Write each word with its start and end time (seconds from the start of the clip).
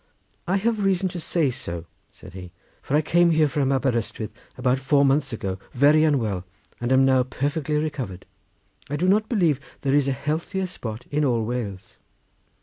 "I 0.47 0.57
have 0.57 0.83
reason 0.83 1.09
to 1.09 1.19
say 1.19 1.51
so," 1.51 1.85
said 2.11 2.33
he; 2.33 2.49
"for 2.81 2.95
I 2.95 3.01
came 3.03 3.29
here 3.29 3.47
from 3.47 3.71
Aberystwyth 3.71 4.31
about 4.57 4.79
four 4.79 5.05
months 5.05 5.31
ago 5.31 5.59
very 5.73 6.03
unwell, 6.03 6.43
and 6.79 6.91
am 6.91 7.05
now 7.05 7.21
perfectly 7.21 7.77
recovered. 7.77 8.25
I 8.89 8.95
do 8.95 9.07
not 9.07 9.29
believe 9.29 9.59
there 9.81 9.93
is 9.93 10.07
a 10.07 10.11
healthier 10.11 10.65
spot 10.65 11.05
in 11.11 11.23
all 11.23 11.45
Wales." 11.45 11.97